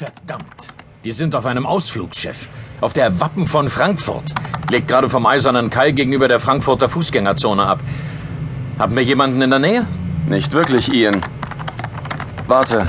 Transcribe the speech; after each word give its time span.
Verdammt. 0.00 0.72
Die 1.04 1.12
sind 1.12 1.34
auf 1.34 1.44
einem 1.44 1.66
Ausflugsschiff. 1.66 2.48
Auf 2.80 2.94
der 2.94 3.20
Wappen 3.20 3.46
von 3.46 3.68
Frankfurt. 3.68 4.32
Legt 4.70 4.88
gerade 4.88 5.10
vom 5.10 5.26
Eisernen 5.26 5.68
Kai 5.68 5.90
gegenüber 5.90 6.26
der 6.26 6.40
Frankfurter 6.40 6.88
Fußgängerzone 6.88 7.66
ab. 7.66 7.80
Haben 8.78 8.96
wir 8.96 9.02
jemanden 9.02 9.42
in 9.42 9.50
der 9.50 9.58
Nähe? 9.58 9.86
Nicht 10.26 10.54
wirklich, 10.54 10.90
Ian. 10.90 11.20
Warte. 12.46 12.86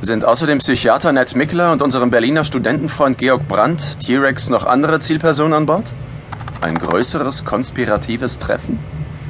Sind 0.00 0.24
außer 0.24 0.46
dem 0.46 0.60
Psychiater 0.60 1.12
Ned 1.12 1.36
Mickler 1.36 1.72
und 1.72 1.82
unserem 1.82 2.10
Berliner 2.10 2.44
Studentenfreund 2.44 3.18
Georg 3.18 3.46
Brandt 3.46 4.00
T-Rex 4.00 4.48
noch 4.48 4.64
andere 4.64 4.98
Zielpersonen 4.98 5.52
an 5.52 5.66
Bord? 5.66 5.92
Ein 6.62 6.76
größeres 6.76 7.44
konspiratives 7.44 8.38
Treffen? 8.38 8.78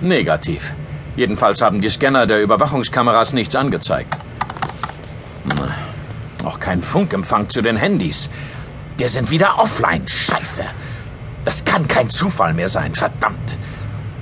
Negativ. 0.01 0.75
Jedenfalls 1.17 1.61
haben 1.61 1.81
die 1.81 1.91
Scanner 1.91 2.29
der 2.29 2.41
Überwachungskameras 2.41 3.33
nichts 3.33 3.57
angezeigt. 3.57 4.17
Auch 6.45 6.59
kein 6.59 6.83
Funkempfang 6.83 7.49
zu 7.49 7.63
den 7.63 7.77
Handys. 7.77 8.31
Wir 8.97 9.09
sind 9.09 9.31
wieder 9.31 9.59
offline. 9.59 10.07
Scheiße. 10.07 10.65
Das 11.45 11.65
kann 11.65 11.89
kein 11.89 12.11
Zufall 12.11 12.55
mehr 12.55 12.69
sein, 12.69 12.95
verdammt. 12.95 13.59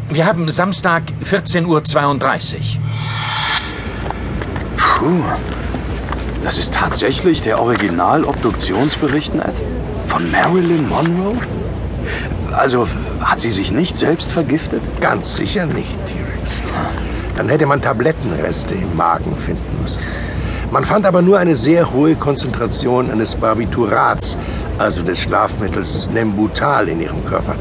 Wir 0.09 0.27
haben 0.27 0.49
Samstag 0.49 1.05
14.32 1.25 1.67
Uhr. 1.67 1.83
Puh. 4.77 5.23
Das 6.43 6.59
ist 6.59 6.75
tatsächlich 6.75 7.43
der 7.43 7.61
Original-Obduktionsbericht, 7.61 9.35
Ned? 9.35 9.55
Von 10.09 10.31
Marilyn 10.31 10.89
Monroe? 10.89 11.37
Also, 12.53 12.89
hat 13.21 13.41
sie 13.41 13.51
sich 13.51 13.71
nicht 13.71 13.97
selbst 13.97 14.33
vergiftet? 14.33 14.83
Ganz 15.01 15.37
sicher 15.37 15.67
nicht, 15.67 16.07
T-Rex. 16.07 16.63
Dann 17.37 17.49
hätte 17.49 17.67
man 17.67 17.81
Tablettenreste 17.81 18.75
im 18.75 18.97
Magen 18.97 19.37
finden 19.37 19.83
müssen. 19.83 20.03
Man 20.71 20.85
fand 20.85 21.05
aber 21.05 21.21
nur 21.21 21.37
eine 21.39 21.57
sehr 21.57 21.93
hohe 21.93 22.15
Konzentration 22.15 23.11
eines 23.11 23.35
Barbiturats, 23.35 24.39
also 24.79 25.03
des 25.03 25.19
Schlafmittels 25.19 26.11
Nembutal 26.11 26.89
in 26.89 27.01
ihrem 27.01 27.25
Körper. 27.25 27.57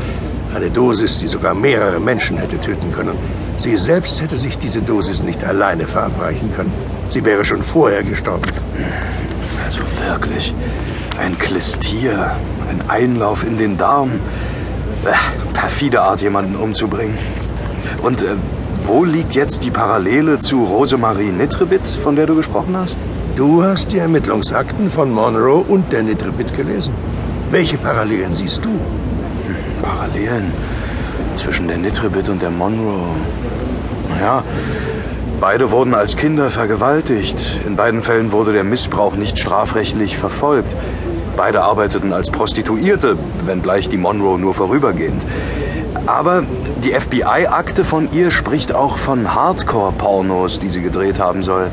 Eine 0.56 0.70
Dosis, 0.70 1.18
die 1.18 1.28
sogar 1.28 1.56
mehrere 1.56 2.00
Menschen 2.00 2.38
hätte 2.38 2.60
töten 2.60 2.92
können. 2.92 3.18
Sie 3.58 3.76
selbst 3.78 4.22
hätte 4.22 4.38
sich 4.38 4.60
diese 4.60 4.84
Dosis 4.84 5.24
nicht 5.24 5.44
alleine 5.44 5.88
verabreichen 5.88 6.52
können. 6.52 6.72
Sie 7.10 7.26
wäre 7.26 7.44
schon 7.44 7.64
vorher 7.64 8.04
gestorben. 8.04 8.52
Also 9.66 9.80
wirklich, 10.08 10.54
ein 11.20 11.36
Klistier, 11.38 12.36
ein 12.70 12.90
Einlauf 12.90 13.44
in 13.44 13.58
den 13.58 13.76
Darm. 13.78 14.12
Äh, 15.04 15.54
perfide 15.54 16.02
Art, 16.02 16.22
jemanden 16.22 16.56
umzubringen. 16.56 17.18
Und 18.04 18.22
äh, 18.22 18.36
wo 18.84 19.04
liegt 19.04 19.36
jetzt 19.36 19.64
die 19.64 19.72
Parallele 19.72 20.40
zu 20.40 20.64
Rosemarie 20.64 21.32
Nitribit, 21.32 21.86
von 21.86 22.16
der 22.16 22.26
du 22.26 22.36
gesprochen 22.36 22.76
hast? 22.78 22.98
Du 23.36 23.64
hast 23.64 23.92
die 23.92 24.00
Ermittlungsakten 24.00 24.90
von 24.90 25.12
Monroe 25.12 25.64
und 25.68 25.92
der 25.92 26.04
Nitribit 26.04 26.54
gelesen. 26.56 26.94
Welche 27.52 27.78
Parallelen 27.78 28.34
siehst 28.34 28.66
du? 28.66 28.70
Parallelen 29.82 30.52
zwischen 31.36 31.68
der 31.68 31.78
Nitribit 31.78 32.30
und 32.30 32.42
der 32.42 32.52
Monroe. 32.52 33.16
Naja, 34.10 34.44
beide 35.40 35.72
wurden 35.72 35.94
als 35.94 36.16
Kinder 36.16 36.50
vergewaltigt. 36.50 37.62
In 37.66 37.76
beiden 37.76 38.02
Fällen 38.02 38.32
wurde 38.32 38.54
der 38.54 38.64
Missbrauch 38.64 39.16
nicht 39.16 39.40
strafrechtlich 39.40 40.18
verfolgt. 40.18 40.76
Beide 41.38 41.62
arbeiteten 41.62 42.12
als 42.12 42.30
Prostituierte, 42.32 43.18
wenngleich 43.46 43.88
die 43.88 43.98
Monroe 43.98 44.38
nur 44.38 44.54
vorübergehend. 44.54 45.24
Aber 46.10 46.44
die 46.84 46.90
FBI-Akte 46.90 47.86
von 47.86 48.12
ihr 48.12 48.32
spricht 48.32 48.74
auch 48.74 48.98
von 48.98 49.36
Hardcore-Pornos, 49.36 50.58
die 50.58 50.72
sie 50.72 50.82
gedreht 50.82 51.20
haben 51.20 51.44
soll. 51.44 51.70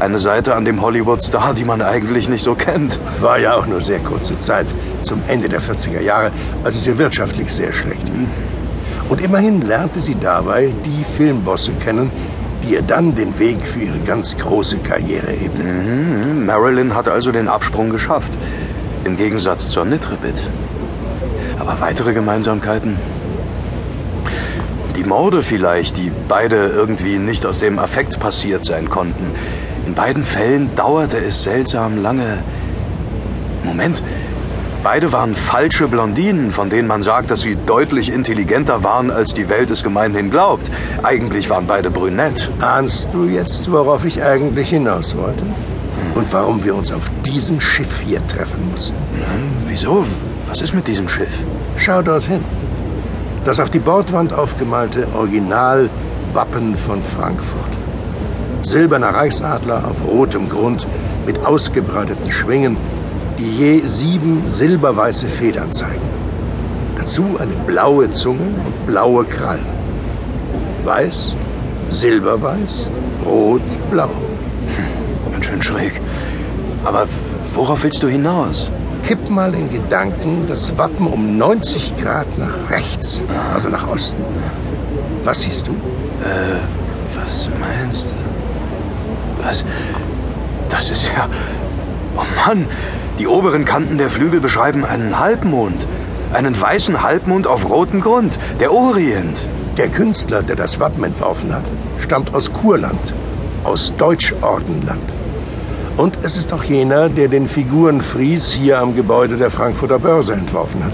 Eine 0.00 0.18
Seite 0.18 0.54
an 0.54 0.64
dem 0.64 0.80
Hollywood-Star, 0.80 1.52
die 1.52 1.64
man 1.64 1.82
eigentlich 1.82 2.26
nicht 2.26 2.42
so 2.42 2.54
kennt. 2.54 2.98
War 3.20 3.38
ja 3.38 3.54
auch 3.54 3.66
nur 3.66 3.82
sehr 3.82 3.98
kurze 3.98 4.38
Zeit, 4.38 4.74
zum 5.02 5.22
Ende 5.28 5.50
der 5.50 5.60
40er 5.60 6.00
Jahre, 6.00 6.30
als 6.64 6.76
es 6.76 6.86
ihr 6.86 6.96
wirtschaftlich 6.96 7.52
sehr 7.52 7.74
schlecht 7.74 8.06
ging. 8.06 8.26
Und 9.10 9.20
immerhin 9.20 9.60
lernte 9.60 10.00
sie 10.00 10.16
dabei 10.18 10.72
die 10.86 11.04
Filmbosse 11.04 11.72
kennen, 11.72 12.10
die 12.62 12.72
ihr 12.72 12.82
dann 12.82 13.14
den 13.14 13.38
Weg 13.38 13.62
für 13.62 13.80
ihre 13.80 13.98
ganz 13.98 14.38
große 14.38 14.78
Karriere 14.78 15.34
ebneten. 15.34 16.38
Mhm. 16.38 16.46
Marilyn 16.46 16.94
hat 16.94 17.08
also 17.08 17.30
den 17.30 17.46
Absprung 17.46 17.90
geschafft. 17.90 18.32
Im 19.04 19.18
Gegensatz 19.18 19.68
zur 19.68 19.84
Nitribit. 19.84 20.42
Aber 21.58 21.76
weitere 21.80 22.14
Gemeinsamkeiten? 22.14 22.96
Die 24.96 25.04
Morde 25.04 25.42
vielleicht, 25.42 25.98
die 25.98 26.10
beide 26.28 26.56
irgendwie 26.68 27.18
nicht 27.18 27.44
aus 27.44 27.58
dem 27.58 27.78
Affekt 27.78 28.18
passiert 28.18 28.64
sein 28.64 28.88
konnten. 28.88 29.26
In 29.86 29.94
beiden 29.94 30.24
Fällen 30.24 30.74
dauerte 30.74 31.18
es 31.18 31.42
seltsam 31.42 32.02
lange. 32.02 32.38
Moment, 33.62 34.02
beide 34.82 35.12
waren 35.12 35.34
falsche 35.34 35.86
Blondinen, 35.86 36.50
von 36.50 36.70
denen 36.70 36.88
man 36.88 37.02
sagt, 37.02 37.30
dass 37.30 37.42
sie 37.42 37.58
deutlich 37.66 38.10
intelligenter 38.10 38.84
waren, 38.84 39.10
als 39.10 39.34
die 39.34 39.50
Welt 39.50 39.70
es 39.70 39.82
gemeinhin 39.82 40.30
glaubt. 40.30 40.70
Eigentlich 41.02 41.50
waren 41.50 41.66
beide 41.66 41.90
brünett. 41.90 42.50
Ahnst 42.62 43.10
du 43.12 43.26
jetzt, 43.26 43.70
worauf 43.70 44.04
ich 44.06 44.22
eigentlich 44.22 44.70
hinaus 44.70 45.14
wollte? 45.16 45.44
Und 46.14 46.32
warum 46.32 46.64
wir 46.64 46.74
uns 46.74 46.90
auf 46.90 47.10
diesem 47.26 47.60
Schiff 47.60 48.00
hier 48.00 48.26
treffen 48.26 48.70
mussten? 48.70 48.96
Hm, 48.96 49.68
wieso? 49.68 50.06
Was 50.48 50.62
ist 50.62 50.72
mit 50.72 50.86
diesem 50.86 51.06
Schiff? 51.06 51.44
Schau 51.76 52.00
dorthin. 52.00 52.42
Das 53.46 53.60
auf 53.60 53.70
die 53.70 53.78
Bordwand 53.78 54.32
aufgemalte 54.32 55.06
Originalwappen 55.14 56.76
von 56.76 57.00
Frankfurt. 57.04 57.78
Silberner 58.62 59.10
Reichsadler 59.10 59.84
auf 59.88 60.04
rotem 60.04 60.48
Grund 60.48 60.88
mit 61.26 61.46
ausgebreiteten 61.46 62.32
Schwingen, 62.32 62.76
die 63.38 63.56
je 63.56 63.78
sieben 63.78 64.42
silberweiße 64.46 65.28
Federn 65.28 65.72
zeigen. 65.72 66.02
Dazu 66.98 67.36
eine 67.38 67.54
blaue 67.68 68.10
Zunge 68.10 68.40
und 68.40 68.84
blaue 68.84 69.24
Krallen. 69.24 69.66
Weiß, 70.84 71.36
silberweiß, 71.88 72.90
rot, 73.24 73.62
blau. 73.92 74.08
Hm, 74.08 75.32
ganz 75.32 75.46
schön 75.46 75.62
schräg. 75.62 76.00
Aber 76.84 77.06
worauf 77.54 77.84
willst 77.84 78.02
du 78.02 78.08
hinaus? 78.08 78.68
Kipp 79.06 79.30
mal 79.30 79.54
in 79.54 79.70
Gedanken 79.70 80.46
das 80.48 80.76
Wappen 80.78 81.06
um 81.06 81.38
90 81.38 81.96
Grad 81.96 82.26
nach 82.38 82.70
rechts, 82.70 83.22
also 83.54 83.68
nach 83.68 83.86
Osten. 83.86 84.20
Was 85.22 85.42
siehst 85.42 85.68
du? 85.68 85.70
Äh, 85.70 86.58
was 87.14 87.48
meinst 87.60 88.10
du? 88.10 89.46
Was? 89.46 89.64
Das 90.68 90.90
ist 90.90 91.08
ja. 91.16 91.28
Oh 92.16 92.24
Mann! 92.34 92.66
Die 93.20 93.28
oberen 93.28 93.64
Kanten 93.64 93.96
der 93.96 94.10
Flügel 94.10 94.40
beschreiben 94.40 94.84
einen 94.84 95.20
Halbmond. 95.20 95.86
Einen 96.32 96.60
weißen 96.60 97.04
Halbmond 97.04 97.46
auf 97.46 97.70
rotem 97.70 98.00
Grund. 98.00 98.40
Der 98.58 98.72
Orient. 98.72 99.40
Der 99.76 99.88
Künstler, 99.88 100.42
der 100.42 100.56
das 100.56 100.80
Wappen 100.80 101.04
entworfen 101.04 101.54
hat, 101.54 101.70
stammt 102.00 102.34
aus 102.34 102.52
Kurland, 102.52 103.14
aus 103.62 103.94
Deutschordenland. 103.96 105.15
Und 105.96 106.18
es 106.22 106.36
ist 106.36 106.52
auch 106.52 106.62
jener, 106.62 107.08
der 107.08 107.28
den 107.28 107.48
Figurenfries 107.48 108.52
hier 108.52 108.80
am 108.80 108.94
Gebäude 108.94 109.36
der 109.36 109.50
Frankfurter 109.50 109.98
Börse 109.98 110.34
entworfen 110.34 110.84
hat. 110.84 110.92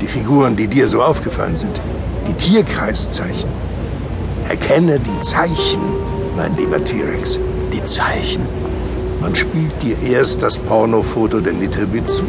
Die 0.00 0.06
Figuren, 0.06 0.56
die 0.56 0.68
dir 0.68 0.88
so 0.88 1.02
aufgefallen 1.02 1.56
sind. 1.56 1.80
Die 2.26 2.34
Tierkreiszeichen. 2.34 3.50
Erkenne 4.48 4.98
die 4.98 5.20
Zeichen, 5.20 5.82
mein 6.34 6.56
lieber 6.56 6.82
T-Rex. 6.82 7.38
Die 7.74 7.82
Zeichen? 7.82 8.42
Man 9.20 9.36
spielt 9.36 9.82
dir 9.82 9.96
erst 10.02 10.42
das 10.42 10.58
Pornofoto 10.58 11.40
der 11.40 11.52
Nitribit 11.52 12.08
zu. 12.08 12.24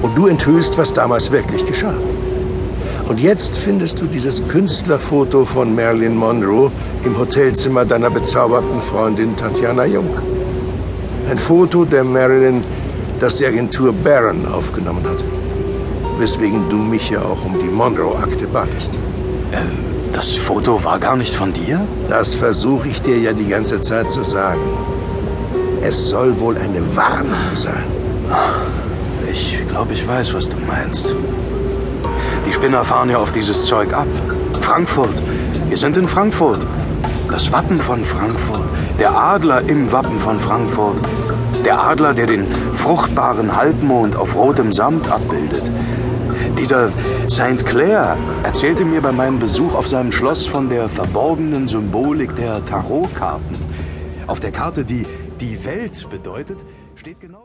Und 0.00 0.16
du 0.16 0.28
enthüllst, 0.28 0.78
was 0.78 0.94
damals 0.94 1.30
wirklich 1.30 1.64
geschah. 1.66 1.94
Und 3.08 3.20
jetzt 3.20 3.58
findest 3.58 4.00
du 4.00 4.06
dieses 4.06 4.46
Künstlerfoto 4.48 5.44
von 5.44 5.74
Marilyn 5.74 6.16
Monroe 6.16 6.70
im 7.04 7.18
Hotelzimmer 7.18 7.84
deiner 7.84 8.10
bezauberten 8.10 8.80
Freundin 8.80 9.36
Tatjana 9.36 9.84
Jung. 9.84 10.08
Ein 11.28 11.36
Foto 11.36 11.84
der 11.84 12.04
Marilyn, 12.04 12.64
das 13.20 13.36
die 13.36 13.44
Agentur 13.44 13.92
Barron 13.92 14.46
aufgenommen 14.46 15.04
hat. 15.04 15.22
Weswegen 16.18 16.66
du 16.70 16.76
mich 16.76 17.10
ja 17.10 17.20
auch 17.20 17.44
um 17.44 17.52
die 17.52 17.68
Monroe-Akte 17.68 18.46
batest. 18.46 18.94
Äh, 19.52 19.58
das 20.14 20.36
Foto 20.36 20.82
war 20.82 20.98
gar 20.98 21.16
nicht 21.16 21.34
von 21.34 21.52
dir? 21.52 21.86
Das 22.08 22.34
versuche 22.34 22.88
ich 22.88 23.02
dir 23.02 23.18
ja 23.18 23.34
die 23.34 23.46
ganze 23.46 23.78
Zeit 23.78 24.10
zu 24.10 24.24
sagen. 24.24 24.62
Es 25.82 26.08
soll 26.08 26.40
wohl 26.40 26.56
eine 26.56 26.80
Warnung 26.96 27.34
sein. 27.52 27.84
Ich 29.30 29.62
glaube, 29.68 29.92
ich 29.92 30.08
weiß, 30.08 30.32
was 30.32 30.48
du 30.48 30.56
meinst. 30.66 31.14
Die 32.46 32.52
Spinner 32.52 32.84
fahren 32.84 33.10
ja 33.10 33.18
auf 33.18 33.32
dieses 33.32 33.66
Zeug 33.66 33.92
ab. 33.92 34.06
Frankfurt. 34.62 35.22
Wir 35.68 35.76
sind 35.76 35.98
in 35.98 36.08
Frankfurt. 36.08 36.66
Das 37.30 37.52
Wappen 37.52 37.78
von 37.78 38.02
Frankfurt. 38.02 38.64
Der 38.98 39.16
Adler 39.16 39.62
im 39.68 39.92
Wappen 39.92 40.18
von 40.18 40.40
Frankfurt. 40.40 40.96
Der 41.64 41.80
Adler, 41.80 42.14
der 42.14 42.26
den 42.26 42.52
fruchtbaren 42.74 43.54
Halbmond 43.54 44.16
auf 44.16 44.34
rotem 44.34 44.72
Samt 44.72 45.08
abbildet. 45.08 45.70
Dieser 46.58 46.90
St. 47.28 47.64
Clair 47.64 48.16
erzählte 48.42 48.84
mir 48.84 49.00
bei 49.00 49.12
meinem 49.12 49.38
Besuch 49.38 49.74
auf 49.74 49.86
seinem 49.86 50.10
Schloss 50.10 50.46
von 50.46 50.68
der 50.68 50.88
verborgenen 50.88 51.68
Symbolik 51.68 52.34
der 52.34 52.64
Tarotkarten. 52.64 53.56
Auf 54.26 54.40
der 54.40 54.50
Karte, 54.50 54.84
die 54.84 55.06
die 55.40 55.64
Welt 55.64 56.08
bedeutet, 56.10 56.58
steht 56.96 57.20
genau 57.20 57.36